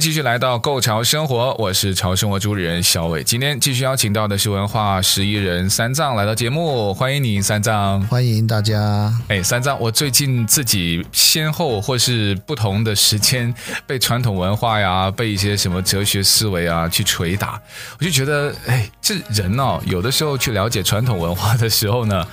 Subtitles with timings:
[0.00, 3.22] 继续来到《Go 潮生活》，我是潮生活主理人小伟。
[3.22, 9.14] 今天继续邀请到的是文化十一人三藏来到节目，欢迎你三藏，欢迎大家。
[9.28, 13.54] 哎，三藏，我最近自己先后或是不同的时间
[13.86, 17.60] 被传统文化呀，被一些什么哲学思维啊去捶打，
[17.98, 22.26] 我就觉得，哎，这人哦，有的时候去了解传统文化的时候呢。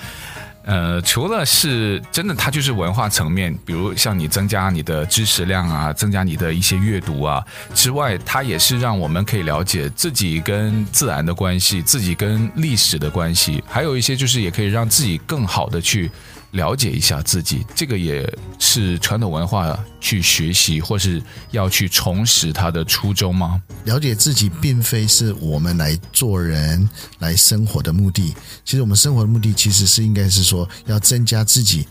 [0.67, 7.41] 呃，除了是真的，它就是文化层面，比如像你增加你的知识量啊，增加你的一些阅读啊
[7.73, 16.11] 之外，它也是让我们可以了解自己跟自然的关系，自己跟历史的关系，还有一些就是也可以让自己更好的去。
[16.51, 23.61] 了解一下自己，这个也是传统文化去学习或是要去重拾它的初衷吗？
[23.83, 28.33] 了解自己并非是我们来做人、来生活的目的。
[28.63, 31.87] 其实我们生活的目的其实是应该是说要增加自己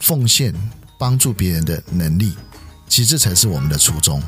[0.00, 0.54] 奉献、
[0.98, 2.32] 帮助别人的能力。
[2.88, 4.22] 其实这才是我们的初衷。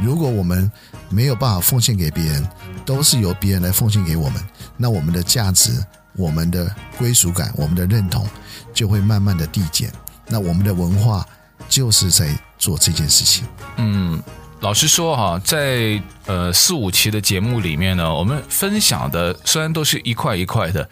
[0.00, 0.70] 如果我们
[1.08, 2.48] 没有办法奉献给别人，
[2.84, 4.42] 都是由别人来奉献给我们，
[4.76, 5.70] 那我们的价值。
[6.16, 8.28] 我们的归属感，我们的认同
[8.72, 9.92] 就会慢慢的递减。
[10.26, 11.26] 那我们的文化
[11.68, 13.46] 就是在做这件事情。
[13.76, 14.22] 嗯，
[14.60, 20.88] 老实说哈，在呃四五期的节目里面呢，我们分享的虽然都是一块一块的，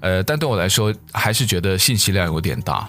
[0.00, 2.88] 呃，但对我来说还是觉得信息量有点大。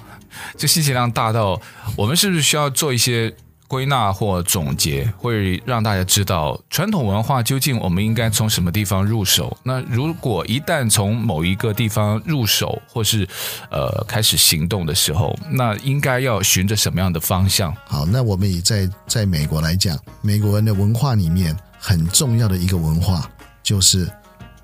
[0.57, 1.61] 这信息量大到，
[1.95, 3.33] 我们是不是需要做一些？
[3.67, 9.55] 归纳或总结，会让大家知道传统文化究竟我们应该从什么地方入手。
[9.63, 13.27] 那如果一旦从某一个地方入手，或是
[13.71, 17.75] 呃开始行动的时候，那应该要循着什么样的方向？
[17.85, 23.29] 好，那我们以在在美国来讲，美国人的文化里面很重要的一个文化
[23.63, 24.09] 就是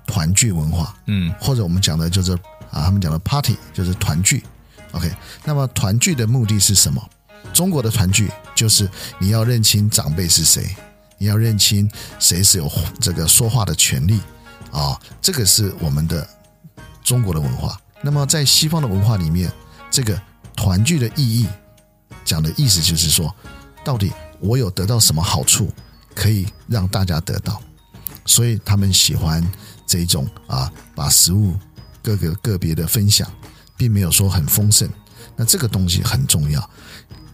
[0.06, 2.32] 团聚文化，嗯，或者我们讲的就是
[2.70, 4.42] 啊，他们讲的 party 就是团聚。
[4.92, 5.10] OK，
[5.44, 7.02] 那么团聚的目的是什么？
[7.52, 10.74] 中国的团聚就是你要认清长辈是谁，
[11.18, 12.70] 你要认清谁是有
[13.00, 14.20] 这个说话的权利
[14.70, 16.26] 啊，这个是我们的
[17.04, 17.78] 中国的文化。
[18.00, 19.52] 那么在西方的文化里面，
[19.90, 20.20] 这个
[20.56, 21.46] 团聚的意义
[22.24, 23.34] 讲的意思就是说，
[23.84, 25.70] 到底我有得到什么好处
[26.14, 27.62] 可以让大家得到，
[28.26, 29.46] 所以他们喜欢
[29.86, 31.54] 这种啊，把食物
[32.02, 33.30] 各个个别的分享，
[33.76, 34.88] 并没有说很丰盛。
[35.36, 36.70] 那这个东西很重要。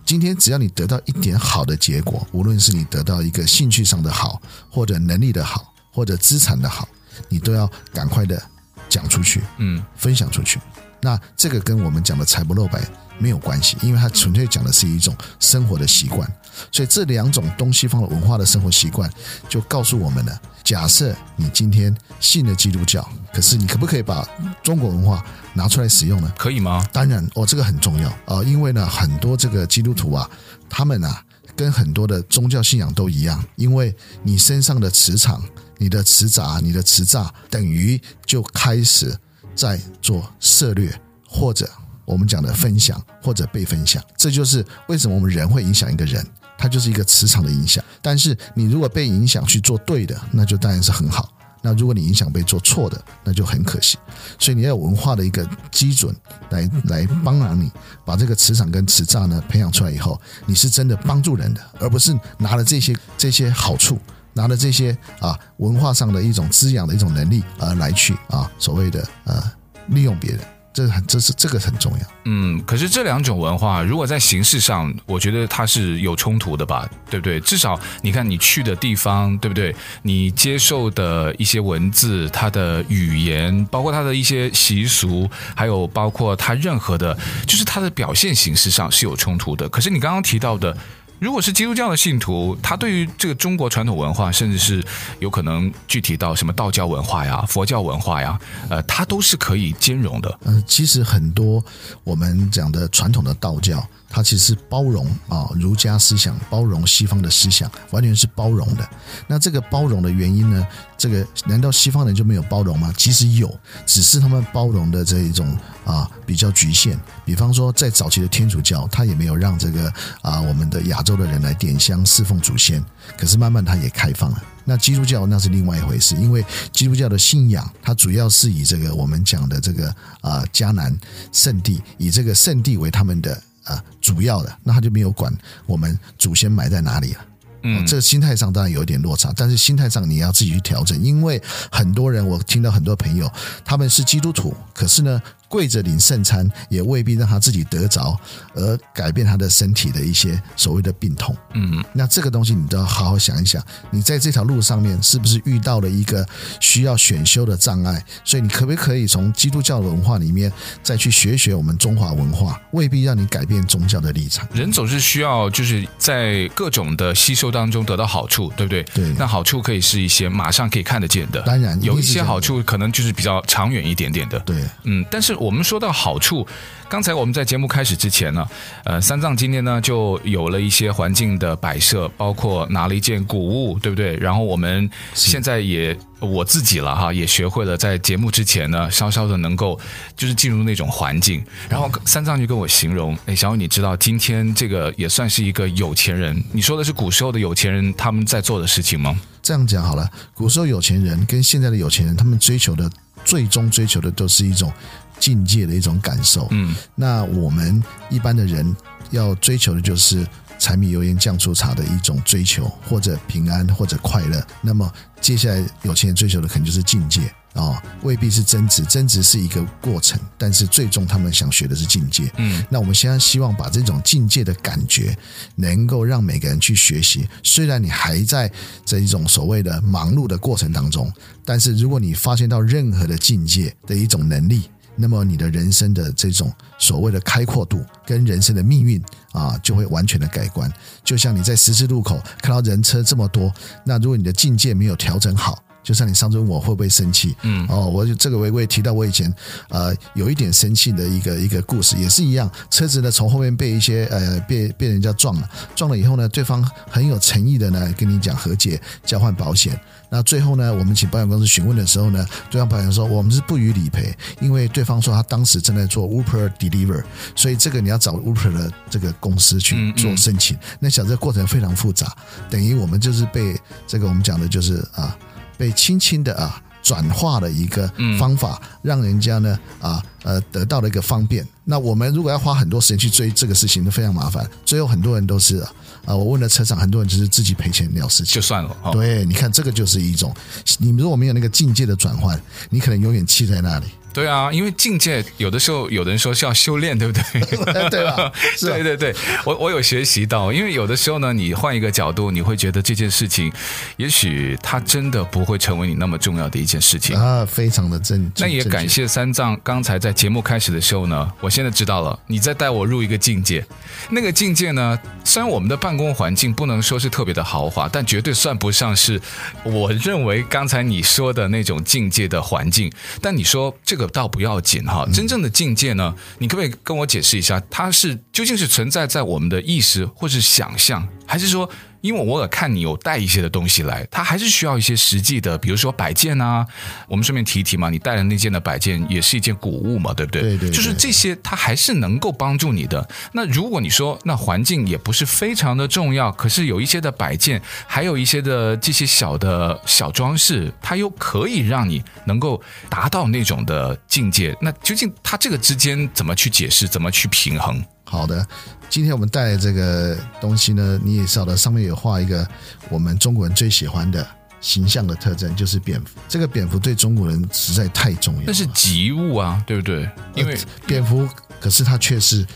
[0.08, 6.88] 今天只要你得到一点好的结果，无论是你得到一个兴趣上的好，或者能力的好，或者资产的好，
[7.28, 8.42] 你都要赶快的
[8.88, 10.58] 讲出去，嗯，分享出去。
[11.00, 12.82] 那这个跟我们讲的财不露白
[13.18, 16.30] 没有关系，因为它纯粹讲的是一种生活的习惯。
[16.72, 19.08] 所以这两种东西方的文化的生活习惯，
[19.48, 24.28] 就告诉我们了：假设你今天信了基督教，可是你可不可以把
[24.62, 26.32] 中国文化拿出来使用呢？
[26.36, 26.84] 可以吗？
[26.92, 30.28] 当然，哦，这个很重要啊，因为呢，很多这个基督徒啊，
[30.68, 33.94] 他们啊，跟很多的宗教信仰都一样，因为
[34.24, 35.40] 你身上的磁场、
[35.76, 39.16] 你的磁杂、你的磁炸，等于就开始。
[39.58, 40.88] 在做策略，
[41.26, 41.68] 或者
[42.04, 46.24] 我们讲的分享，或者被分享，这就是为什么我们人会影响一个人，
[46.56, 47.84] 它就是一个磁场的影响。
[48.00, 51.28] 但是你如果被影响去做对的，那就当然是很好。
[51.60, 53.98] 那如果你影响被做错的，那就很可惜。
[54.38, 56.14] 所以你要有文化的一个基准
[56.50, 57.68] 来来帮忙你
[58.04, 63.98] 把这个磁场跟磁场呢培养出来以后，你是真的帮助人的，而不是拿了这些这些好处。
[64.38, 69.42] 拿着这些啊文化上的一种滋养的一种能力而来去啊所谓的呃
[69.88, 70.40] 利用别人，
[70.72, 72.06] 这很这是这个很重要。
[72.26, 77.40] 嗯，可是这两种文化如果在形式上，我觉得它是有冲突的吧，对不对？
[77.40, 79.74] 至少你看你去的地方，对不对？
[80.02, 89.68] 你接受的一些文字，它的语言，包括它的一些习俗，还有包括它任何的，就是它的表现形式上是有冲突的。
[89.68, 90.76] 可是你刚刚提到的。
[91.18, 94.84] 如果是基督教的信徒，他对于这个中国传统文化，甚至是
[95.18, 98.38] 有可能具体到什么道教文化呀、佛教文化呀，
[98.68, 100.38] 呃，他都是可以兼容的。
[100.44, 101.64] 嗯，其实很多
[102.04, 108.88] 我们讲的传统的道教，它其实是包容啊，儒家思想包容西方的思想，完全是包容的。
[109.26, 110.66] 那这个包容的原因呢？
[110.96, 112.92] 这个难道西方人就没有包容吗？
[112.96, 113.54] 其实有，
[113.86, 116.98] 只是他们包容的这一种啊比较局限。
[117.24, 122.84] 比方说，在早期的天主教，他也没有让这个啊我们的亚洲的人来点香侍奉祖先。
[123.16, 124.42] 可是慢慢他也开放了。
[124.64, 130.98] 那基督教那是另外一回事，因为基督教的信仰，它主要是以这个我们讲的这个啊迦南
[131.30, 133.40] 圣地，以这个圣地为他们的。
[133.68, 135.32] 啊，主要的，那他就没有管
[135.66, 137.20] 我们祖先埋在哪里了。
[137.62, 143.28] 嗯，这个心态上当然有一点落差，但是心态上你要自己去调整，因为很多人，我听到很多朋友，
[143.64, 148.14] 他们是基督徒，可是呢，跪着领圣餐也未必让他自己得着，
[148.54, 151.34] 而改变他的身体的一些所谓的病痛。
[151.54, 156.26] 嗯，那这个东西你都要好好想一想，你在这条路上面是不是遇到了一个
[156.60, 158.04] 需要选修的障碍？
[158.24, 160.52] 所以你可不可以从基督教的文化里面
[160.82, 162.60] 再去学学我们中华文化？
[162.72, 164.46] 未必让你改变宗教的立场。
[164.52, 168.82] 人总是需要就是在各种的吸收当中得到好处，对不对？
[168.92, 169.14] 对。
[169.18, 174.38] 那好处可以是一些马上可以看得见的，当然有一些好处可能就是比较长远一点点的。
[174.40, 175.37] 对，嗯，但是。
[175.38, 176.46] 我们说到好处，
[176.88, 178.46] 刚才我们在节目开始之前呢，
[178.84, 184.16] 呃，三藏今天呢就有了一些环境的摆设，包括拿了一件古物，对不对？
[184.16, 189.78] 然后我们现在也我自己了哈，也学会了在节目之前呢，稍稍的能够
[190.16, 191.42] 就是进入那种环境。
[191.68, 196.42] 然后三藏就跟我形容，哎，小雨，你知道今天这个也算是一个有钱人？
[196.52, 199.18] 你说的是古时候的有钱人他们在做的事情吗？
[199.42, 202.90] 这样讲好了，古时候有钱人跟现在的有钱人，他们追求的
[203.24, 204.72] 最终追求的都是一种。
[205.20, 208.76] 境界的一种感受，嗯，那我们一般的人
[209.10, 210.24] 要追求的就是
[210.60, 214.40] 柴米油盐酱醋茶的一种追求，或者平安，或者快乐。
[214.62, 214.88] 那么
[215.20, 217.22] 接下来有钱人追求的可能就是境界
[217.58, 222.30] 啊、哦，未必是增值，增值是一个过程，但是最终他们想学的是境界。
[222.36, 225.16] 嗯，那我们现在希望把这种境界的感觉
[225.56, 227.28] 能够让每个人去学习。
[227.42, 228.50] 虽然你还在
[228.84, 231.12] 这一种所谓的忙碌的过程当中，
[231.44, 234.62] 但是如果你发现到任何的境界的一种能力。
[235.00, 239.00] 那么你的人生的这种所谓的开阔度跟人生的命运
[239.30, 240.68] 啊，就会完全的改观。
[241.04, 243.54] 就像你在十字路口看到人车这么多，
[243.84, 245.56] 那如果你的境界没有调整好，
[245.88, 249.34] 就像你上次问我会不会生气，嗯，哦，我就这个我我也提到我以前
[249.70, 259.80] 呃有一点生气的一个一个故事，也是一样，车子呢从后面被一些呃被被人家撞了，撞了以后呢，对方很有诚意的呢跟你讲和解，交换保险。
[260.10, 267.02] 那最后呢，我们请保险公司询问的时候呢，对方保险说我们是不予理赔，因为对方说他当时正在做 Uber Deliver，
[267.34, 270.56] 所以这个你要找 Uber 的这个公司去做申请。
[270.56, 272.14] 嗯嗯、那想这个过程非常复杂，
[272.50, 275.16] 等于我们就是被这个我们讲的就是啊，
[275.58, 277.86] 被轻轻的啊转化了一个
[278.18, 281.46] 方法，让人家呢啊呃得到了一个方便。
[281.64, 284.48] 那我们如果要花很多时间去追这个事情，就非常麻烦。
[284.64, 285.62] 最后很多人都是。
[286.06, 288.74] 啊，我问了车厂，很多人就是自己赔钱了事情，就算了。
[288.82, 290.34] 哦、对，你看这个就是一种，
[290.78, 293.84] 你如果没有那个境界的转换，你可能永远气在那里。
[294.12, 297.40] 对啊，因为境界有的时候，有的人说是要修炼，对不对？
[297.90, 298.32] 对 吧？
[298.60, 303.52] 对对对，我我有学习到，因为有的时候呢，你换一个角度，你会觉得这件事情，
[303.96, 308.30] 也许它真的不会成为你那么重要的一件事情啊，非常的正。
[308.38, 313.64] 那也感谢三藏，刚才在节目开始的时候呢，我现在知道了，你在带我入一个境界。
[314.10, 319.20] 那个境界呢，虽然我们的办公环境不能说是特别的豪华，但绝对算不上是
[319.64, 322.90] 我认为刚才你说的那种境界的环境。
[323.20, 324.08] 但你说这个。
[324.08, 326.14] 倒不要紧哈，真正的境界呢？
[326.38, 331.68] 你可不可以跟我解释一下，它是究竟是存在在我们的意识或是想象，还是说？
[332.00, 336.66] 因为我有看你有带一些的东西来，它还是需要一些实际的，比如说摆件啊。
[337.08, 340.42] 我们顺便提一提嘛，你带的那件的摆件也是一件古物嘛，对不对？
[340.42, 340.70] 对对，对。
[340.70, 343.08] 就是这些，它还是能够帮助你的。
[343.32, 354.56] 那如果你说那环境也不是非常的重要，可是有一些的摆件，还有一些的这些小的小装饰，它又可以让你能够达到那种的境界。
[354.60, 357.82] 那究竟它这个之间怎么去解释，怎么去平衡？
[358.08, 358.46] 好的。
[358.88, 362.46] 今天我们带的这个东西呢，你也晓得，上面有画一个
[362.88, 364.26] 我们中国人最喜欢的
[364.60, 366.18] 形象的特征，就是蝙蝠。
[366.28, 368.44] 这个蝙蝠对中国人实在太重要了。
[368.46, 370.08] 那是吉物啊，对不对？
[370.34, 371.28] 因为蝙蝠，
[371.60, 372.46] 可是它却是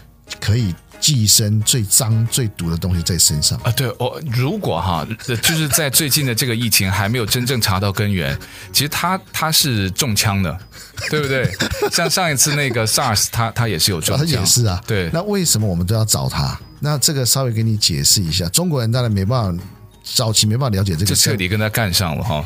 [0.41, 0.75] 可以。
[1.03, 3.71] 寄生最脏最毒的东西在身上啊！
[3.73, 8.39] 对，我、哦、如果哈，就是在最近的这个疫情还没有真正查到根源，
[8.73, 10.57] 其实他他是中枪的，
[11.11, 11.53] 对不对？
[11.91, 14.81] 像上一次那个 SARS，他他也是有中枪，他也是啊。
[14.87, 16.57] 对，那为什么我们都要找他？
[16.79, 19.65] 那这个稍微给你解释一下，中国人当然没办法
[20.03, 22.45] 早期没办法了解这个，就彻底跟他干上了哈。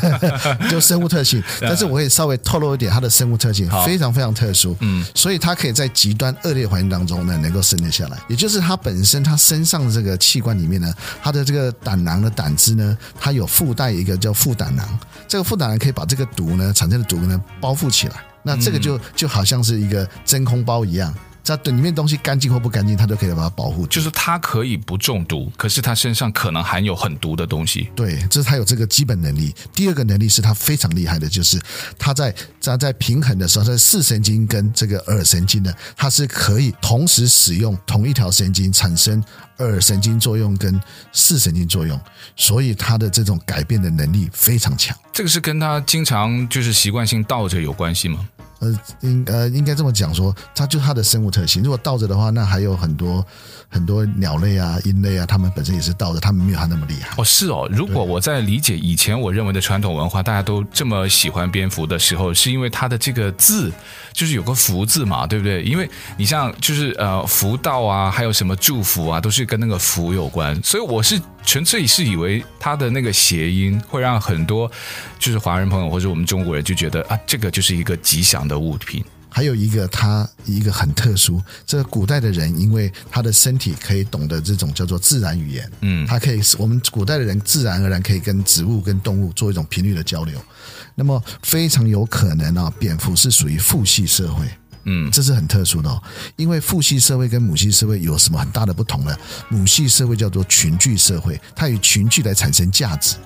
[0.68, 8.18] 就生物特性， 但是我可以稍微透露一点，它的生物特性非常非常特殊，嗯，所以它可以在极端恶劣环境当中呢，能够生存下来。
[8.28, 10.92] 也就是它本身，它身上的这个器官里面呢，
[11.22, 21.14] 它的这个胆囊的胆汁呢，它有附带一个叫副胆囊，这个副胆囊可以把这个毒呢产生的毒呢包覆起来，那这个就就好像是一个真空包一样。
[21.56, 23.86] 它里面东西干净或不干净，它都可以把它保护。
[23.86, 27.88] 就是它可以不中毒，可是它身上可能含有很毒的东西。
[27.96, 29.54] 对，这是它有这个基本能力。
[29.74, 31.60] 第二个能力是它非常厉害的，就是
[31.98, 39.22] 它在它在平衡的时候，在视神经跟这个耳神经呢，它是可以同时使用同一条神经产生
[39.58, 40.80] 耳神经作用跟
[41.12, 42.00] 视神经作用，
[42.36, 44.96] 所以它的这种改变的能力非常强。
[45.12, 48.28] 这个是跟它经常就是习惯性倒着有关系吗？
[48.60, 51.62] 呃，应呃应该这么讲说，它就它的生物特性。
[51.62, 53.26] 如果倒着的话，那还有很多
[53.72, 57.14] 很多鸟类啊、鹰类啊，它们本身也是道的，它们没有它那么厉害。
[57.16, 57.68] 哦，是哦。
[57.70, 63.72] 如果我在理解以前我认为的传统文化，大家都这么喜欢蝙蝠的时候，是因为它的这个字
[64.12, 65.62] 就是有个福字嘛，对不对？
[65.62, 70.60] 因为你像就是呃福到啊，还有什么祝福啊，都是跟那个福有关。
[70.64, 74.68] 所以我是纯粹是以为它的那个谐音会让很多
[75.16, 81.40] 就是华人朋友或者我们中国人就觉得啊，这个就是一个吉祥的物品，还有一个，它一个很特殊。
[81.64, 90.40] 这个古代的人，因为他的身体可以懂得这种叫做自然语言，嗯，他可以，我们古代的人自然而然可以跟植物、跟动物做一种频率的交流。
[90.96, 94.44] 那么非常有可能啊，蝙蝠是属于父系社会，
[94.84, 96.02] 嗯，这是很特殊的哦。
[96.36, 99.16] 因为父系社会跟母系社会有什么很大的不同呢？
[99.48, 103.16] 母系社会叫做群聚社会，它以群聚来产生价值。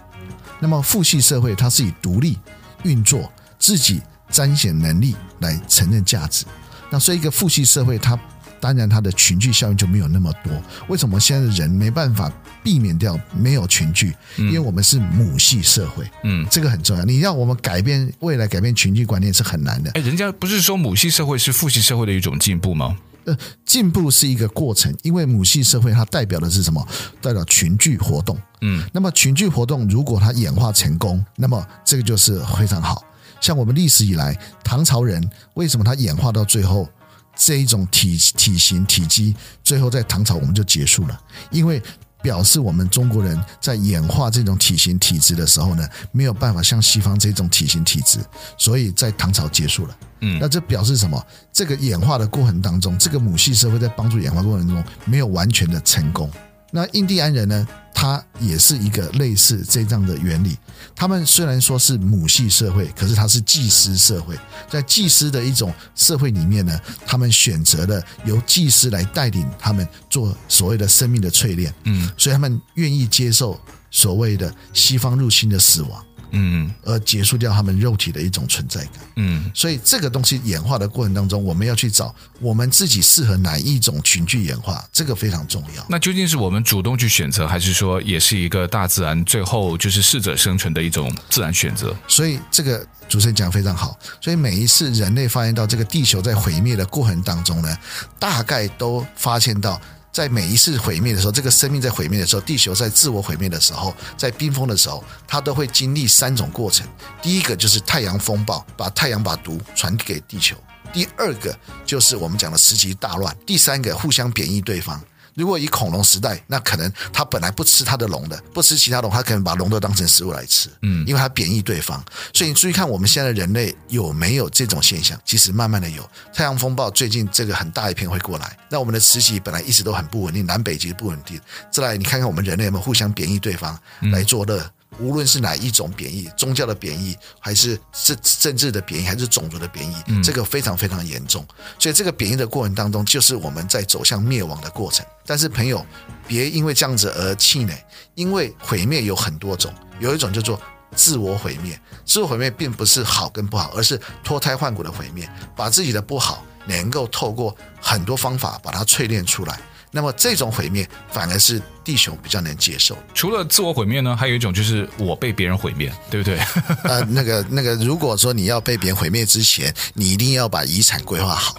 [0.60, 2.38] 那么父系社会，它是以独立
[2.82, 4.02] 运作自己。
[4.34, 6.44] 彰显能力来承认价值，
[6.90, 8.18] 那所以一个父系社会，它
[8.58, 10.52] 当然它的群聚效应就没有那么多。
[10.88, 14.12] 为什么现在的人没办法避免掉没有群聚？
[14.36, 17.04] 因为我们是母系社会，嗯，这个很重要。
[17.04, 19.92] 你要我们改变未来，改变群聚观念是很难的。
[19.92, 22.96] 哎，人家不是说母系社会是父系社会的一种进步吗？
[23.26, 26.84] 呃，进步是一个过程，因为母系社会它代表的是什么？
[27.22, 33.04] 代表群聚活动，嗯，那么群聚活动如果它演化成功，那么这个就是非常好。
[33.40, 35.22] 像我们历史以来，唐朝人
[35.54, 36.88] 为什么他演化到最后
[37.36, 41.82] 这一种体体型体积，最后在唐朝我们就结束了，因为
[42.22, 48.18] 表示我们中国人在演化这种体型体质的时候呢，没有办法像西方这种体型体质，
[48.56, 49.96] 所以在唐朝结束了。
[50.20, 51.22] 嗯，那这表示什么？
[51.52, 56.30] 这个演化的过程当中，这个母系社会在帮助演化过程中没有完全的成功。
[56.74, 57.64] 那印第安人呢？
[57.94, 60.58] 他也是一个类似这样的原理。
[60.96, 64.36] 他们虽然说是母系社会，可是他是祭司社会。
[64.68, 71.72] 在祭司的一种社会里面呢，他们选择了由祭司来带领他们做所谓的生命的淬炼。
[71.84, 73.58] 嗯，所以他们愿意接受
[73.92, 76.04] 所谓的西方入侵的死亡。
[76.34, 78.92] 嗯，而结束掉他们肉体的一种存在感。
[79.16, 85.86] 嗯，所以这个东西演化的过程当中，我们要去找我们自己适合哪一种群聚演化，这个非常重要。
[85.88, 91.94] 那究竟是我们主动去选择，还是说也是一个大自然最后就是适者生存的一种自然选择？
[92.08, 93.98] 所以这个主持人讲得非常好。
[94.20, 97.78] 所以每一次人类发现到这个地球在毁灭的过程当中呢，
[98.18, 99.80] 大概都发现到。
[100.14, 106.86] 在每一次毁灭的时候，这个生命在毁灭的时候，地球在自我毁灭的时候，在冰封的时候，它都会经历三种过程。
[107.20, 110.54] 第一个就是太阳风暴，把太阳把毒传给地球；
[110.92, 115.02] 第二个就是我们讲的十级大乱；第三个互相贬义对方。
[115.34, 122.02] 如果以恐龙时代，那可能它本来不吃它的龙的，不吃其他龙，它可能把龙都当成食物来吃，嗯，因为它贬义对方。
[122.32, 125.20] 所以你注意看，我们现在的人类有没有这种现象？
[125.24, 126.08] 其实慢慢的有。
[126.32, 131.40] 太阳风暴最近这个很大一片会过来，那我们的磁极本来一直都很不稳定，南北极不稳定。
[131.70, 133.78] 再来，你看看我们人类有没有互相贬义对方
[134.12, 134.70] 来作乐？
[134.98, 141.44] 无论是哪一种贬义，宗教的贬义，还是政政治的贬义，还是种族的贬义，嗯，这个非常非常严重。
[141.78, 145.04] 所以这个贬义的过程当中，就是我们在走向灭亡的过程。
[145.26, 145.84] 但是朋友，
[146.26, 147.76] 别因为这样子而气馁，
[148.14, 150.60] 因为毁灭有很多种，有一种叫做
[150.94, 151.78] 自我毁灭。
[152.04, 159.58] 自我毁灭并不是好跟不好，而是脱胎换骨的毁灭，把自己的不好能够透过很多方法把它淬炼出来。
[159.94, 162.98] 那么这种毁灭反而是地球比较能接受。
[163.14, 166.36] 除了自我毁灭呢，还有一种就是我被别人毁灭，对不对？
[166.82, 171.56] 呃，那个那个，如果说你要被别人毁灭之前，你一定要把遗产规划好。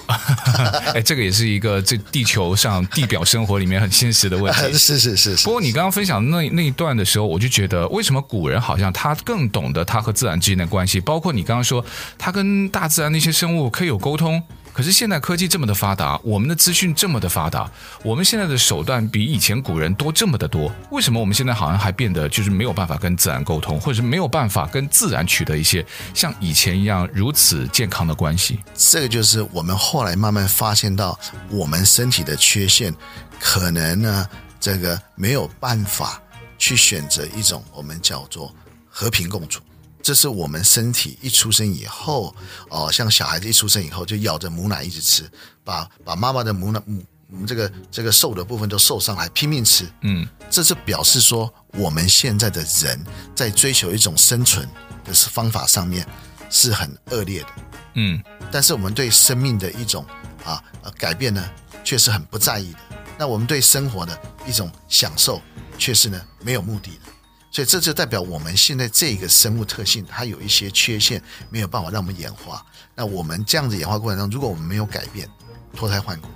[0.94, 4.74] 哎，这个也是一个这地球上地表生活里面很现实的问题。
[4.78, 5.46] 是是是是。
[5.46, 11.00] 不过你刚刚分享那那一段的时候，我就觉得，为什么古人好像他更懂得他和自然之间的关系？
[11.00, 11.86] 包括你刚刚说
[12.18, 14.44] 他跟大自然那些生物可以有沟通。
[14.76, 17.72] 可是现在科技这么的发达，我们的资讯这么的发达，
[18.04, 28.60] 我们现在的手段比以前古人多这么的多，为什么我们现在好像还变得就是没有办法跟自然沟通，或者是没有办法跟自然取得一些像以前一样如此健康的关系？
[28.76, 31.18] 这个就是我们后来慢慢发现到
[31.50, 32.94] 我们身体的缺陷，
[33.40, 34.28] 可能呢，
[34.60, 36.22] 这个没有办法
[36.58, 38.54] 去选择一种我们叫做
[38.90, 39.62] 和平共处。
[40.06, 42.36] 这是我们身体一出生以后，
[42.70, 45.28] 哦，像小孩子一出生以后就咬着母奶一直吃，
[45.64, 49.84] 把把妈妈的母奶母这个这个瘦的部分都瘦上来，拼命吃。
[50.02, 54.70] 嗯，这是表示说我们现在的人在追求一种生存
[55.04, 56.08] 的方法上面
[56.52, 57.48] 是很恶劣的。
[57.96, 60.06] 嗯，但是我们对生命的一种
[60.44, 60.64] 啊
[61.00, 61.44] 改变呢，
[61.84, 62.80] 却是很不在意的。
[63.18, 65.42] 那我们对生活的一种享受，
[65.80, 67.12] 却是呢没有目的的。
[67.56, 72.62] 所以这就代表我们现在这个生物特性，它有一些缺陷，没有办法让我们演化。
[72.94, 75.26] 那我们这样子演化过程中，如果我们没有改变，
[75.74, 76.28] 脱胎换骨，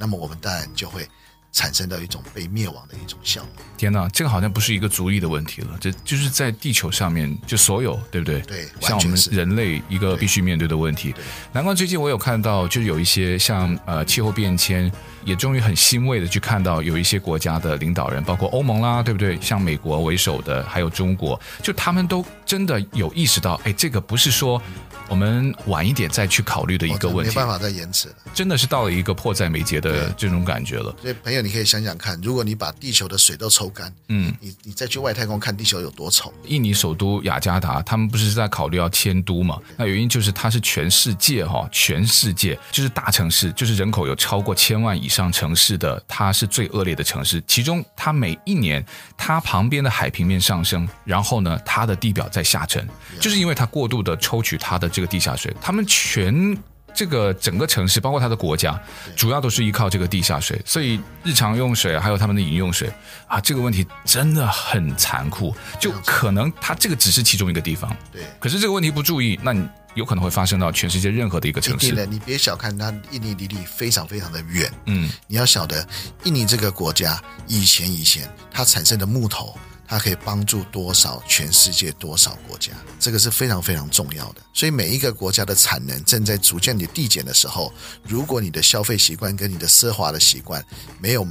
[0.00, 1.08] 那么我们当然就会。
[1.56, 3.64] 产生到一种被灭亡的一种效果。
[3.76, 8.40] 天哪，这个好像不是一个族裔的问题了，这就是在地球上面就所有，对不对？
[8.40, 11.14] 对，像我们人类一个必须面对的问题。
[11.52, 14.90] 难怪最近我有看到，就是有一些像呃气候变迁，
[15.24, 19.38] 也终于很欣慰的去看到有一些国家的领导人，包括欧盟啦，对不对？
[19.40, 24.60] 像美国为首的，还有中国，就他们都真的有意识到，哎，这个不是说。
[25.06, 30.96] 我们晚一点再去考虑的一个问题，没办法再延迟了，真的是到了一个迫在眉睫的这种感觉了。
[31.02, 36.32] 所以，朋友，你可以想想看，如果你把地球的水都抽干，嗯，你你再去外太空看地球有多丑。
[36.46, 39.60] 印尼首都雅加达，他们不是在考虑要迁都嘛？
[39.76, 47.42] 那原因就是它是全世界哈，全世界就是大城市，就是人口有超过千万以上上城市的，它是最恶劣的城市。
[47.46, 48.82] 其中，它每一年
[49.18, 52.88] 它旁边的海平面上升，然后呢，它的地表在下沉，
[53.20, 54.90] 就是因为它过度的抽取它的。
[54.94, 56.56] 这个地下水，他们全
[56.94, 58.80] 这个整个城市，包括它的国家，
[59.16, 62.92] 主要都是依靠这个地下水，所以日常用水还有他们的饮用水
[63.26, 65.54] 啊，这个问题真的很残酷。
[65.80, 68.22] 就可能它这个只是其中一个地方，对。
[68.38, 71.92] 可是这个问题不注意，那你有可能会发生到全世界任何的一个城市。
[71.92, 74.72] 的你别小看它，印尼离你非常非常的远。
[74.86, 75.86] 嗯，你要晓得，
[76.22, 79.58] 印尼这个国家以前以前它产生的木头。
[79.86, 84.40] 它可以帮助多少全世界多少国家，这个是非常非常重要的。
[84.52, 87.72] 所以每一个国家的产能正在逐渐的递减的时候，
[88.06, 90.64] 如果你的消费习惯跟你的奢华的习惯
[90.98, 91.26] 没有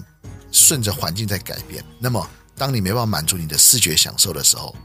[0.51, 4.75] 顺着环境在改变，那么当你没办法满足你的视觉享受的时候，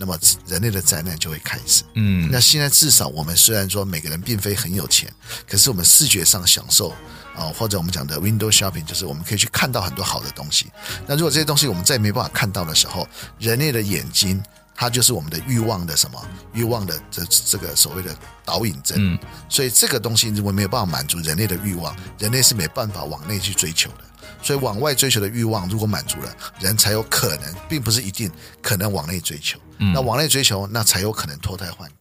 [0.00, 1.82] 那么人类的灾难就会开始。
[1.94, 5.12] 嗯，那现在至少我们虽然说每个人并非很有钱，
[5.46, 6.94] 可是我们视觉上享受。
[7.38, 10.66] 啊，或者我们讲的 window shopping，就是我们可以去看到很多好的东西。
[11.06, 13.06] 那如果这些东西我们再没办法看到的时候，
[13.38, 14.42] 人类的眼睛，
[14.80, 16.24] 它就是我们的欲望的什么？
[16.52, 18.96] 欲望的这这个所谓的导引针。
[18.96, 24.04] 嗯，所以这个东西如果没有办法满足人类的欲望，人类是没办法往内去追求的。
[24.40, 28.30] 所以往外追求的欲望如果满足了，人才有可能，并不是一定
[28.62, 29.58] 可能往内追求。
[29.78, 31.96] 嗯，那往内追求，那才有可能脱胎换骨。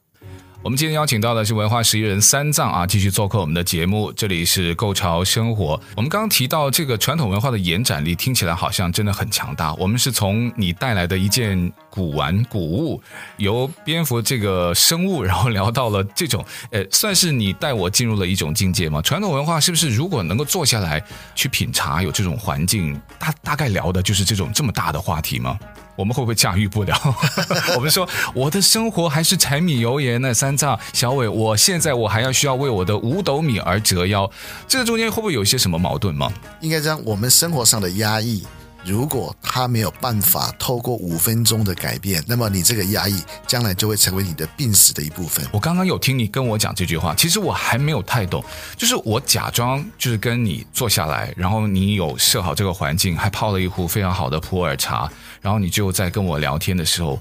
[0.63, 4.11] 我们今天邀请到的是文化十一人三藏啊，继续做客我们的节目。
[4.11, 5.79] 这里是构潮生活。
[5.95, 9.73] 我们刚刚提到这个传统文化的延展力，听起来好像真的很强大。
[9.75, 13.01] 我们是从你带来的一件古玩古物，
[13.37, 18.99] 由蝙蝠这个生物，然后聊到了这种，呃，算是你带我进入了一种境界吗？
[19.01, 21.01] 传统文化是不是如果能够坐下来
[21.35, 25.57] 去品茶，有这种环境，大大概聊的就是这种这么大的话题吗？
[25.97, 26.95] 我们会不会驾驭不了？
[27.75, 30.33] 我们说我的生活还是柴米油盐呢？
[30.33, 34.29] 三藏小伟，我现在我还要需要为我的五斗米而折腰，
[34.67, 36.31] 这个中间会不会有一些什么矛盾吗？
[36.61, 38.45] 应该讲，我们生活上的压抑，
[38.83, 45.45] 如果他没有办法透过五分钟的改变，那么你这个压抑将来就会成为你的病史的一部分。
[45.51, 48.43] 我刚刚有听你跟我讲这句话，其实我还没有太懂，
[48.77, 55.11] 就是我假装就是跟你坐下来，然后你有设好这个环境，还泡了一壶非常好的普洱茶。
[55.41, 57.19] 然后你就在跟我聊天的时候，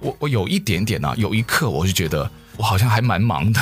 [0.00, 3.60] 我我有一点点啊，有一刻我就觉得我好像还蛮忙的。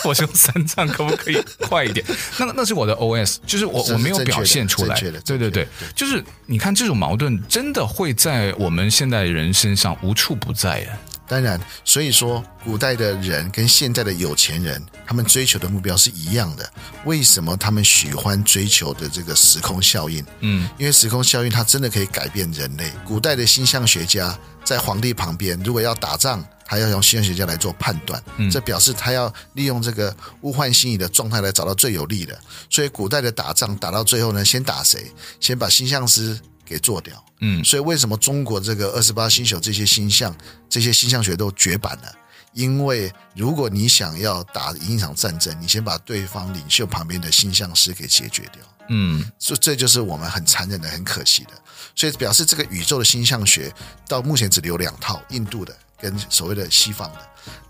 [0.08, 2.04] 我说三藏可不可以快一点？
[2.38, 4.98] 那那是我的 OS，就是我我没有表现出来。
[5.24, 10.98] 对对对，就是你看这种矛盾真的会在我们现代人身上无处不在呀。
[11.28, 16.68] 当然，所以说古代的人跟现在的有钱人，他们追求的目标是一样的。
[17.04, 20.24] 为什么他们喜欢追求的这个时空效应？
[20.40, 22.90] 嗯，因为时空效应它真的可以改变人类。
[23.04, 24.36] 古代的星象学家
[24.70, 32.38] 在皇帝旁边，如果要打仗，他要用星象学家来做判断，这表示他要利用这个物换星移的状态来找到最有利的。
[32.70, 35.10] 所以古代的打仗打到最后呢，先打谁？
[35.40, 36.38] 先把星象师。
[36.70, 40.32] 给做掉，嗯，所以为什么中国这个二十八星宿这些星象，
[40.68, 42.14] 这些星象学都绝版了？
[42.52, 48.62] 因为如果你想要打赢一场战争，你先把对方领袖旁边的星象师给解决掉。
[48.90, 51.50] 嗯，所以这就是我们很残忍的、很可惜的。
[51.94, 53.72] 所以表示这个宇宙的星象学
[54.06, 57.20] 到目前只留两套，印度的跟所谓的西方的。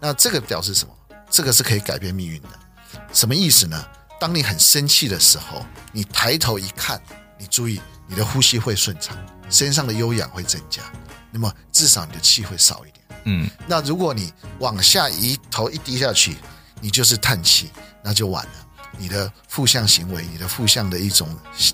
[0.01, 0.95] 那这个表示什么？
[1.31, 2.49] 这个是可以改变命运的。
[3.13, 3.87] 什么意思呢？
[4.19, 7.01] 当你很生气的时候，你抬头一看，
[7.39, 9.17] 你注意你的呼吸会顺畅，
[9.49, 10.83] 身上的优氧会增加，
[11.31, 13.05] 那么至少你的气会少一点。
[13.25, 16.37] 嗯，那如果你往下一头一低下去，
[16.81, 17.71] 你就是叹气，
[18.03, 18.67] 那就完了。
[19.01, 21.27] 你的负向行为，你的负向的一种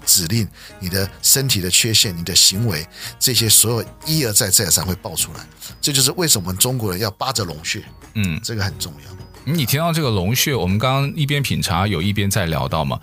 [0.07, 2.87] 指令，你的身体的缺陷，你的行为，
[3.19, 5.47] 这些所有一而再再而三会爆出来。
[5.81, 7.83] 这就是为什么我们中国人要扒着龙穴。
[8.15, 9.17] 嗯，这个很重要。
[9.45, 13.01] 你提到这个龙穴，我们刚刚一边品茶，有一边在聊到嘛。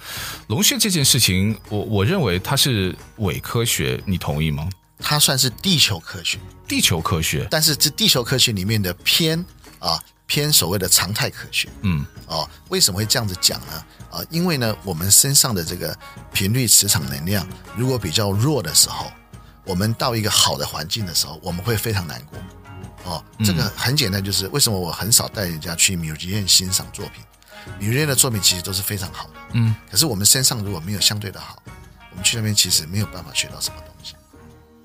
[0.47, 4.69] 龙穴这件事情，我我认为它是伪科学，你同意吗？
[4.99, 9.37] 它算是地球科学，地球科学，但是这地球科学里面的偏
[9.79, 10.01] 啊
[10.33, 11.69] 偏所谓的常态科学。
[11.81, 13.85] 嗯，哦，为什么会这样子讲呢？
[14.09, 15.95] 啊，因为呢，我们身上的这个
[16.33, 19.11] 频率磁场能量如果比较弱的时候，
[19.63, 22.39] 我们到一个好的环境的时候，我们会非常难过。
[23.03, 27.23] 哦，这个很简单，就是为什么我很少带人家去 museum 欣赏作品
[27.79, 31.61] ，museum 的作品其实都是非常好的，嗯，可是我们身上如果没有相对的好，
[32.09, 34.15] 我们去那边其实没有办法学到什么东西。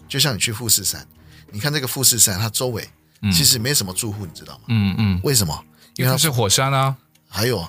[0.07, 1.07] 就像你去富士山，
[1.51, 2.87] 你看这个富士山，它周围
[3.33, 4.61] 其实没什么住户，你知道吗？
[4.69, 5.65] 嗯嗯，为什么？
[5.97, 6.97] 因为它是火山啊，
[7.29, 7.67] 还有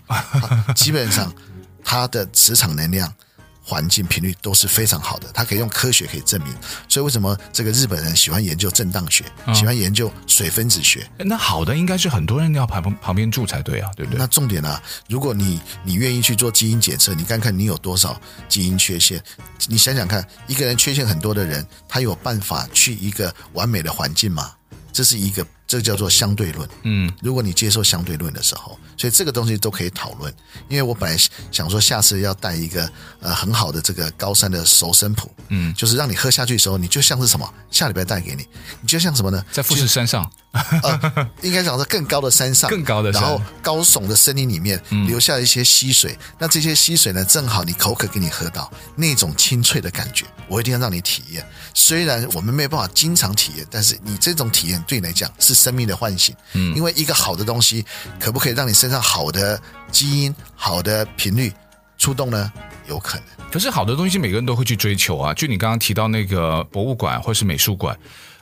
[0.75, 1.33] 基本上
[1.83, 3.13] 它的磁场能量。
[3.61, 6.51] 环境频率都是非常好的，它可以用科学可以证明。
[6.87, 11.07] 所以为什么这个日本人喜欢研究震荡学，喜欢研究水分子学？
[11.19, 14.17] 那好的应该是很多人要旁旁旁边住才对啊，对不对？
[14.17, 19.23] 那重点啊，如果你你愿意去做基因检测，你看看你有多少基因缺陷，
[19.67, 24.51] 你想想看，一个人缺陷很多的人，他有办法去一个完美的环境吗？
[24.99, 25.47] 这是一个。
[25.65, 26.67] 这个叫做相对论。
[26.81, 30.33] 嗯，如果你接受相对论的时候，所以这个东西都可以讨论。
[30.67, 31.15] 因为我本来
[31.51, 37.47] 想说，下次要带一个呃很好的这个高山的熟参谱，嗯，就是让你喝下去的时候，你就像是什么？
[37.69, 38.47] 下礼拜带给你，
[38.81, 39.45] 你就像什么呢？
[39.51, 40.27] 在富士山上，
[40.81, 46.13] 呃，应该讲在更高的山上，更高的山，然后高耸的森林里面留下一些溪水。
[46.13, 51.45] 嗯、那这些溪水呢，正好你口渴给你喝到那种清脆的感觉，我一定要让你体验。
[51.75, 56.35] 虽然我们没有办法经常体验，但是你这种体验对你来讲是生命的唤醒。
[56.53, 57.85] 嗯，因为一个好的东西，
[58.19, 61.53] 可不可以让你身上好的基因、好的频率
[61.97, 62.51] 出动呢？
[62.87, 63.25] 有可能。
[63.51, 65.31] 可是好的东西，每个人都会去追求啊。
[65.33, 67.95] 就你刚刚提到那个博物馆或是美术馆，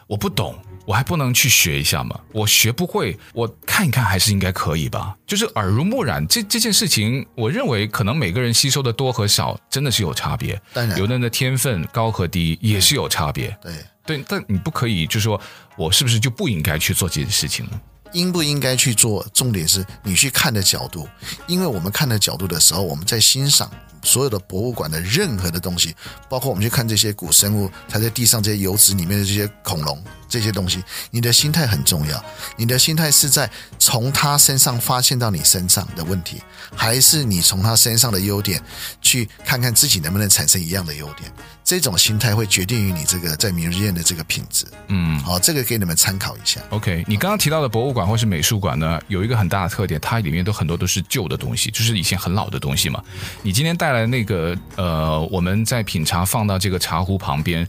[0.08, 2.18] 我不懂，我还不能去学一下吗？
[2.32, 5.14] 我学不会，我看一看还是应该可以吧？
[5.28, 10.60] 就是耳濡目染这这件事情，我认为可能每个人吸收的多和少真的是有差别。
[10.72, 13.50] 当然，有的人的天分高和低也是有差别。
[13.62, 13.74] 对。
[14.06, 15.38] 对，但你不可以，就是说
[15.76, 17.72] 我是不是就不应该去做这件事情呢？
[18.14, 19.28] 应不应该去做？
[19.34, 21.06] 重点是你去看的角度，
[21.46, 23.70] 因为我们看的角度的时候，我们在欣赏
[24.08, 25.94] 所有的博物馆的任何的东西，
[26.30, 32.24] 包括我们去看这些古生物，它在地上这些油脂里面的这些恐龙这些东西，你的心态很重要。
[32.56, 36.42] 你的心态是在从他身上发现到你身上的问题，
[36.74, 38.62] 还是你从他身上的优点
[39.02, 41.30] 去看看自己能不能产生一样的优点？
[41.64, 44.66] 这种心态会决定于你这个在明日宴的这个品质。
[44.88, 46.62] 嗯，好，这个给你们参考一下。
[46.70, 53.04] OK，你刚刚提到的博物馆或是美术馆呢，有一个很大的特点，它里面都很多都是旧的东西，就是以前很老的东西嘛。
[53.42, 57.68] 你今天带来在那个呃，我们在品茶放到这个茶壶旁边，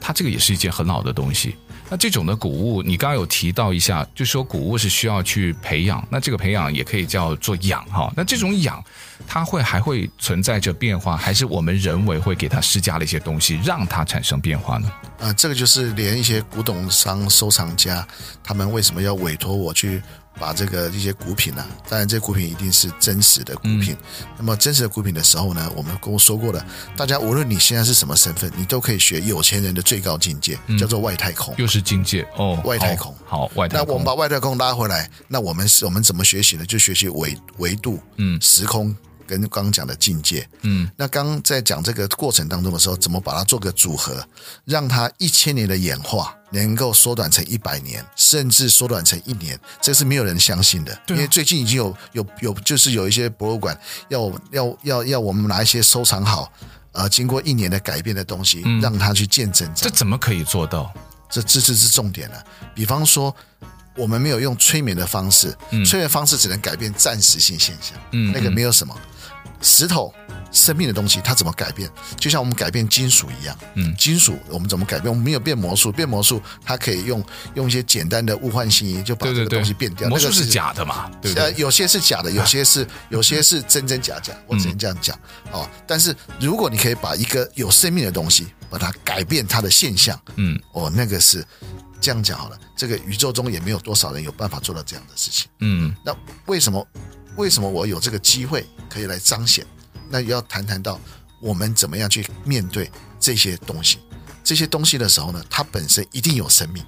[0.00, 1.54] 它这个也是一件很老的东西。
[1.88, 8.12] 那这种的谷物，你刚刚有提到一下，就说谷物是需要去培养，那这个培养也可以叫做养哈。
[8.16, 8.82] 那这种养，
[9.26, 14.92] 它会还会存在着变化，还是我们人为会给它施加了一些东西，让它产生变化呢？
[15.20, 18.06] 啊，这个就是连一些古董商、收藏家，
[18.42, 20.02] 他们为什么要委托我去？
[20.40, 23.96] 把这个一些古品呢、啊，当然这古品一定是真实的古品。
[24.20, 26.64] 嗯、那么真实的古品的时候呢，我们跟我说过的，
[26.96, 31.52] 大家无论你现在是什么身份，你都可以学有钱人的最高境界，叫做外太空。
[31.58, 33.12] 又是境界哦，外太空。
[33.26, 33.86] 好，好，外太空。
[33.88, 36.64] 那我们把外太空拉回来，那我们是我们怎么学习呢？
[36.64, 38.96] 就学习维维度，嗯，时空。
[39.28, 44.26] 跟刚刚讲的境界，嗯，那刚刚在讲这个过程当中的时候，怎么把它做个组合，
[44.64, 50.98] 让它一千年的演化能够缩短成一百年，甚至缩短成一年，这是没有人相信的。
[51.08, 56.50] 因为最近已经有有有，就是有一些博物馆要要要要我们拿一些收藏好，
[56.92, 59.70] 呃，经过一年的改变的东西，让他去见证。
[59.76, 60.90] 这怎么可以做到？
[61.30, 62.42] 这这这是重点了。
[62.74, 63.32] 比方说。
[63.96, 68.96] 我们没有用催眠的方式，嗯、催眠方式只能改变暂时性现象，嗯，那个没有什么。
[69.60, 70.12] 石头，
[70.52, 71.90] 生命的东西，它怎么改变？
[72.18, 75.10] 就像我们改变金属一样，嗯，金属我们怎么改变？
[75.10, 80.08] 我们没有变魔术，变魔术它可以用用一些简单的物换星移就把这个东西变掉。
[80.08, 81.10] 魔术是假的嘛？
[81.20, 81.42] 对对？
[81.42, 85.18] 呃，有些是假的，有些是 有些是真真假假，我只能这样讲
[85.52, 85.68] 哦。
[85.86, 91.44] 但是如果你可以把一个有生命的东西，把它改变它的现象，嗯，哦，那个是
[92.00, 92.58] 这样讲好了。
[92.76, 95.94] 这个宇宙中也没有多少人有办法做到这样的事情，嗯。
[96.04, 96.14] 那
[96.46, 96.86] 为什么？
[97.38, 99.64] 为什么我有这个机会可以来彰显？
[100.10, 101.00] 那要谈谈到
[101.40, 103.98] 我们怎么样去面对这些东西，
[104.42, 106.84] 这些东西的时候呢，它本身一定有生命，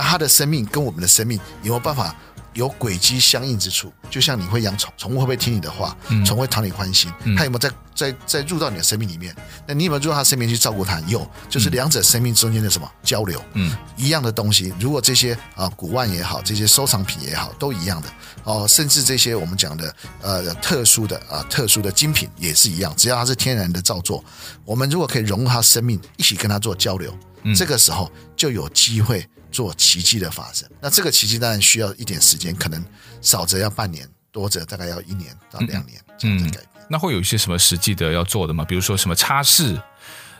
[0.00, 2.16] 但它的生命跟我们的生命有没有办法？
[2.54, 5.96] 有轨迹相应之处，就像你会养宠，宠物会不会听你的话？
[6.26, 9.32] 宠物会讨你欢心，它有没有在在在入到你的生命里面？
[9.68, 10.98] 那你有没有入到它生命去照顾它？
[11.06, 13.40] 有，就是两者生命中间的什么交流？
[13.52, 14.74] 嗯，一样的东西。
[14.80, 18.08] 如果这些啊古玩也好，这些收藏品也好，都一样的
[18.42, 24.24] 哦，甚至这些我们讲的呃特殊的啊特殊的精品也是一样，只要它是天然的造作，
[24.64, 27.16] 我们如果可以融入它生命，一起跟它做交流，
[27.54, 29.24] 这个时候就有机会。
[29.50, 32.84] 做奇迹的发生，那这个奇迹当然需要一点时间，可能
[33.20, 36.66] 少则要半年，多则大概要一年到两年这样的改变。
[36.72, 38.64] 嗯，那会有一些什么实际的要做的吗？
[38.64, 39.80] 比如说什么擦拭，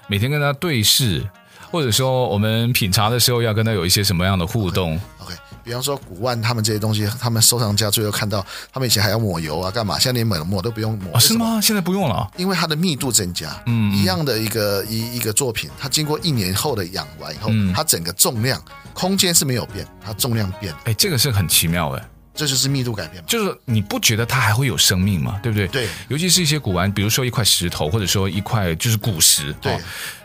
[0.09, 1.29] 每天跟他对视，
[1.71, 5.35] 或者说我们品茶的时候要跟他有一些什么样的互动？OK。
[5.35, 5.39] okay.
[5.63, 9.99] 比方说古玩他们这些东西，他们收藏家最后看到，他们以前还要抹油啊，干嘛？
[9.99, 11.17] 现在连抹抹都不用抹。
[11.17, 11.61] 哦，是吗？
[11.61, 13.51] 现在不用了，因为它的密度增加。
[13.67, 20.75] 嗯，一样的一个一一个作品，它经过一年后的养完以后，嗯，它整个重量、空间是没有变，它重量变。
[20.85, 22.05] 哎，这个是很奇妙的。
[22.33, 25.39] 这就是密度改变嘛，就是你不觉得它还会有生命吗？
[25.43, 25.67] 对不对？
[25.67, 29.79] 对，尤其是一些古玩，比如说一块石头，或者说一块就是古石，对，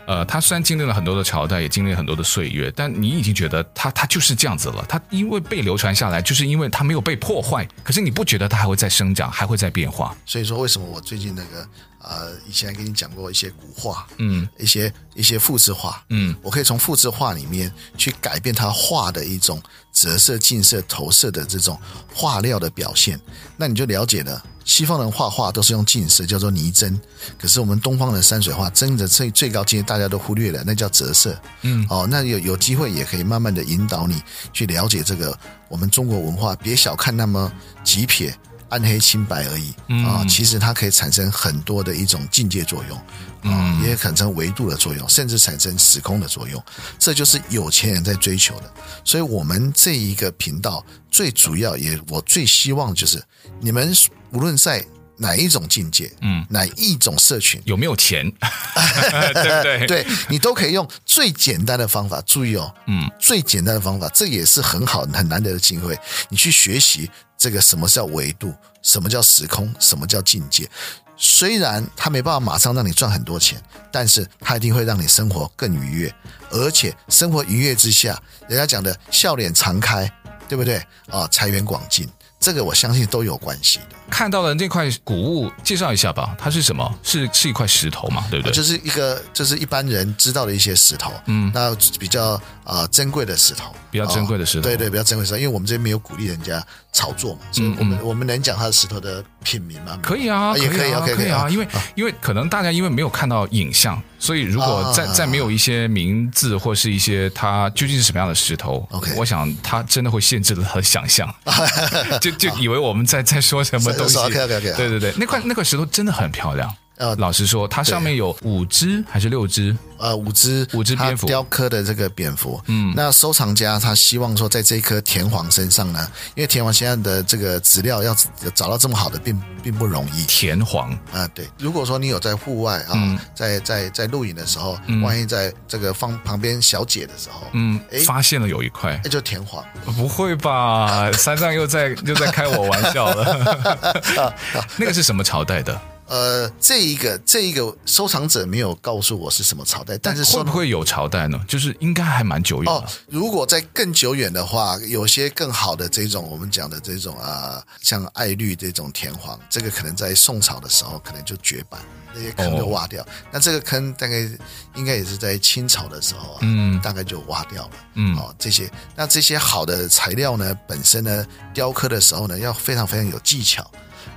[0.06, 4.84] 呃，它虽然经历了很多的朝代，也经历了很多的岁月，但你已经觉得它它就是这样子了。
[4.88, 7.66] 它因为被流传下来，就是因为它没有被破坏。
[7.82, 10.16] 可是你不觉得它还会再生长，还会再变化？
[10.24, 11.68] 所以说，为什么我最近那个？
[12.08, 19.60] 呃，以前还跟你讲过一些古画，嗯，一些一些复制画，嗯，我可以从复制画里面去改变它画的一种
[19.92, 21.76] 折射、近色、投射的这种
[22.14, 23.20] 画料的表现，
[23.56, 24.40] 那你就了解了。
[24.66, 27.00] 西方人画画都是用近色，叫做泥真，
[27.38, 34.20] 可是我们东方的山水画真的最最高境界大家都忽略了，那叫折射，嗯，哦，那有有机会也可以慢慢的引导你
[34.52, 37.50] 去了解这个我们中国文化，别小看那么
[37.84, 38.36] 几撇。
[38.68, 39.72] 暗黑清白而已
[40.04, 46.62] 啊，其实它可以产生很多的一种境界作用啊，也产生维度的作用，甚至产生时空的作用。
[46.98, 48.72] 这就是有钱人在追求的。
[49.04, 53.22] 所以，我们这一个频道最主要也我最希望就是
[53.60, 53.94] 你们
[54.32, 54.84] 无论在
[55.18, 58.30] 哪一种境界，嗯，哪一种社群，有没有钱，
[59.32, 59.86] 对不对？
[59.86, 62.20] 对，你都可以用最简单的方法。
[62.26, 65.98] 注意哦，嗯，最简单的方法，这也是很好很难得的机会，
[66.28, 67.08] 你去学习。
[67.36, 68.54] 这个什么叫维度？
[68.82, 69.74] 什么叫时空？
[69.78, 70.68] 什么叫境界？
[71.16, 76.14] 虽然它没办法马上让你赚很多钱，但是它一定会让你生活更愉悦，
[76.50, 80.10] 而且生活愉悦之下，人家讲的笑脸常开，
[80.48, 80.76] 对不对？
[81.10, 82.08] 啊，财源广进。
[82.38, 83.96] 这个我相信都有关系的。
[84.10, 86.36] 看到了那块古物，介绍一下吧。
[86.38, 86.98] 它是什么？
[87.02, 88.26] 是是一块石头嘛？
[88.30, 88.52] 对不对？
[88.52, 91.10] 就是一个，就是一般人知道的一些石头。
[91.24, 94.62] 嗯，那比较啊、呃、珍贵的石头，比较珍贵的石头。
[94.62, 95.38] 对对，比较珍贵的石头。
[95.38, 96.64] 因为我们这边没有鼓励人家
[96.96, 99.98] 炒作嘛，所以我们、嗯嗯、我们能讲它的石头的品名吗？
[100.02, 101.46] 可以啊，也可以啊，可以啊。
[101.50, 111.32] 因为、啊、因为可能大家因为没有看到影像，所以如果再再没有一些名字或是一些它究竟是什么样的石头，OK，我想它真的会限制了他的想象，
[112.18, 114.16] 就就以为我们在在说什么东西。
[114.16, 114.72] OK OK OK。
[114.74, 116.74] 对对对，那块那块石头真的很漂亮。
[116.96, 119.76] 呃，老实说，它上面有五只还是六只？
[119.98, 122.60] 呃，五只，五只蝙蝠，雕刻的这个蝙蝠。
[122.66, 128.14] 嗯，那收藏家他希望说，在这一颗田黄身上呢，因为田黄现在的这个资料要
[128.54, 130.24] 找到这么好的，并并不容易。
[130.26, 131.48] 田黄啊、呃，对。
[131.58, 139.64] 如果说你有在户外啊，嗯、在在在露营的时候，嗯、万一在这个方旁边小解的时候，嗯，诶发现了有一块，那就田黄。
[139.96, 141.10] 不会吧？
[141.12, 144.34] 山上又在又在开我玩笑了。
[144.76, 145.78] 那个是什么朝代的？
[146.06, 151.44] 呃，这一个这一个收藏者没有告诉我是什么朝代，但是会不会有朝代呢？
[151.48, 152.72] 就是应该还蛮久远。
[152.72, 161.80] 哦，如果在更久远的话，有些更好的这种我们讲的这种啊，像爱绿这种田黄，这个可能在宋朝的时候可能就绝版，
[162.14, 163.02] 那些坑都挖掉。
[163.02, 164.28] 哦、那这个坑大概
[164.76, 167.72] 应该也是在清朝的时候啊，嗯，大概就挖掉了。
[167.94, 173.68] 嗯，哦，这些那这些好的材料呢，本身呢，雕刻的时候呢，要非常非常有技巧。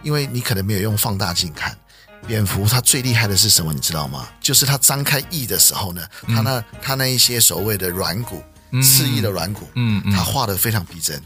[0.04, 1.76] 因为你可能没有用放大镜看，
[2.28, 3.74] 蝙蝠它最厉害的是什么？
[3.74, 4.28] 你知道吗？
[4.40, 11.22] 就是它张开翼的时候呢，它那它那一些所谓的软骨，嗯、刺翼的软骨，嗯，嗯它画的非常逼真。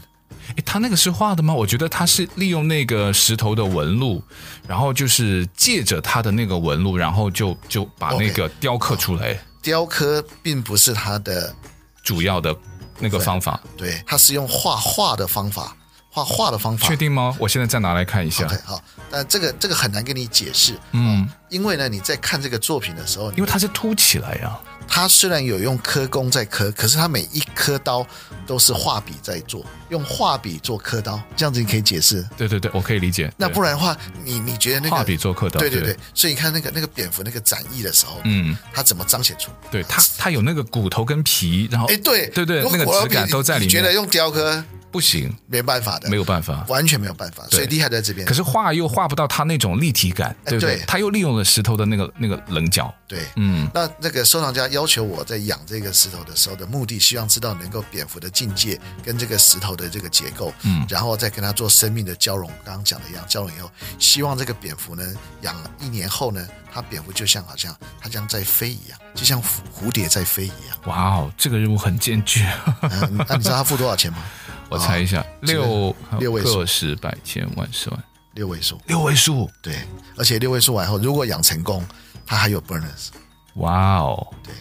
[0.56, 1.54] 诶，他那个是画的吗？
[1.54, 4.22] 我觉得他是利用那个石头的纹路，
[4.68, 9.34] 然后就是借着他的那个纹路，然后就就把那个雕刻出来。
[9.34, 9.38] Okay.
[9.62, 11.54] 雕刻并不是他的
[12.02, 12.54] 主要的
[12.98, 15.74] 那个方法，对，他是用画画的方法。
[16.14, 17.34] 画画的方法，确定吗？
[17.40, 18.46] 我现在再拿来看一下。
[18.64, 24.60] 好，但这个这个很难跟你解释，嗯，因为呢，你在看这个作品的时候，因为它是凸起来呀、啊。
[24.86, 28.06] 它虽然有用刻工在刻，可是它每一颗刀
[28.46, 32.24] 都是画笔在做，用画笔做刻刀，这样子你可以解释。
[32.36, 33.32] 对对对，我可以理解。
[33.36, 35.58] 那不然的话，你你觉得那个画笔做刻刀？
[35.58, 39.50] 对对对，对所以你看那个那个蝙蝠那个展翼的时候，嗯，它怎么彰显出？
[39.68, 43.68] 对它它有那个骨头跟皮，然后哎对对对，那个质感都在里面。
[43.68, 44.62] 你觉得用雕刻？
[44.94, 48.24] 不行，没办法的，没有办法，完全没有办法，所以厉害在这边。
[48.24, 50.84] 可是画又画不到他那种立体感，对不对？
[50.86, 53.68] 他又利用了石头的那个那个棱角，对，嗯。
[53.74, 62.48] 那那个收藏家要求我在养这个石头的时候的目的，希望知道能够蝙蝠的境界跟这个石头的这个结构，嗯，然后再跟他做生命的交融。
[62.64, 65.02] 刚刚讲的一样，交融以后，希望这个蝙蝠呢，
[65.40, 70.78] 养一年后呢，它蝙蝠就像好像它将在飞一样，就像蝴蝶在飞一样。
[70.84, 72.46] 哇哦，这个任务很艰巨。
[72.80, 74.18] 那你知道他付多少钱吗？
[74.68, 79.76] 我猜一下，哦、六六位数，个十百千万十万，六位数，六位数，对，
[80.16, 81.84] 而且六位数完后，如果养成功，
[82.26, 83.08] 它还有 bonus。
[83.56, 84.52] 哇哦，对，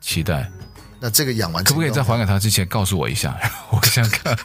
[0.00, 0.50] 期待。
[0.98, 3.38] 那这个养完，可不可以在还给他之前告诉我一下？
[3.70, 4.36] 我想看。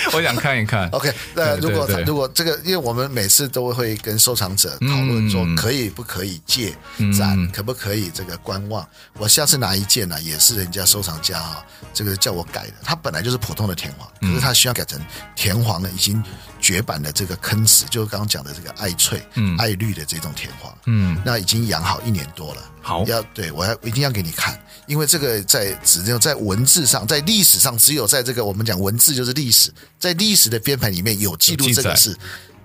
[0.12, 0.88] 我想看一看。
[0.92, 6.70] OK，那如果如果这个，因为我们每次都会跟收藏者讨论说，可以不可以借
[7.16, 8.86] 展，嗯、可不可以这个观望。
[9.18, 12.74] 我下次拿一件呢，也是人家收藏家哈，这个叫我改的。
[12.82, 15.00] 它本来就是普通的田黄，可是他需要改成
[15.34, 16.22] 田黄的，已经
[16.60, 20.72] 绝版的这个坑石，就是刚刚讲的这个爱翠、嗯、爱绿的这种田黄。
[20.86, 22.62] 嗯，那已经养好一年多了。
[22.88, 32.16] 好，要对我要一定要给你看，因为这个在只有在文字上，在历史上，只有在这个我们讲文字就是历史，在历史的编排里面有记录这个事，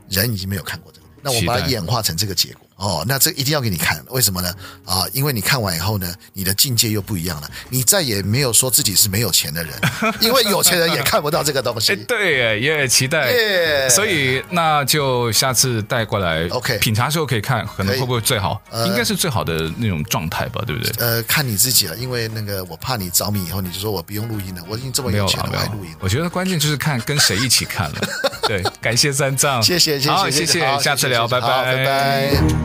[0.08, 2.66] 人已经没有看过这个，那我把它演化成这个结果。
[2.76, 4.54] 哦，那这一定要给你看，为什么呢？
[4.86, 9.74] 啊，因为你看完以后呢，你的境界又不一样了，你再也没有说自己是没有钱的人，
[10.20, 11.96] 因为有钱人也看不到这个东西。
[11.96, 13.32] 对耶，也期待。
[13.32, 18.62] 耶所以那就下次带过来，OK，品茶时候可以看，可能会不会最好？
[18.70, 20.92] 呃、应该是最好的那种状态吧，对不对？
[20.98, 25.96] 呃，看你自己了，因为那个我怕你着迷以后，你就说我不用录音了，我已经这么有钱了，还录音？
[26.00, 28.02] 我觉得关键就是看跟谁一起看了。
[28.48, 32.63] 对，感谢三藏，谢谢，谢谢，谢谢，下次聊，拜拜，拜拜。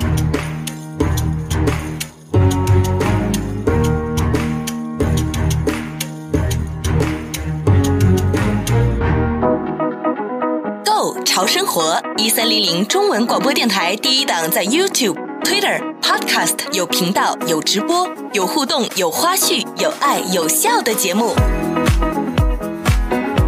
[11.25, 21.37] 潮生活一三零零中文广播电台第一档，在 YouTube、Twitter、Podcast 有频道、有直播、有互动、有花絮、有爱、有笑的节目。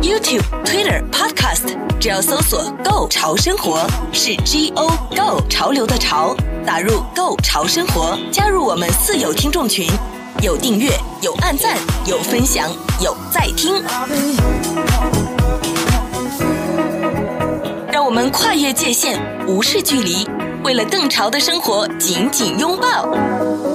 [0.00, 6.34] YouTube、Twitter、Podcast 只要搜索 “Go 潮生活”，是 G O Go 潮流的潮，
[6.64, 9.86] 打入 “Go 潮生活”，加入我们四有听众群，
[10.40, 12.70] 有订阅，有按赞，有分享，
[13.02, 13.82] 有在听。
[17.92, 20.26] 让我们跨越界限，无视距离，
[20.64, 23.69] 为了更潮的生活紧紧拥抱。